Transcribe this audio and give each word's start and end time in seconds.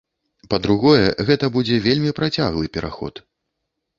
Па-другое, 0.53 1.03
гэта 1.27 1.49
будзе 1.59 1.77
вельмі 1.87 2.15
працяглы 2.19 2.65
пераход. 2.79 3.21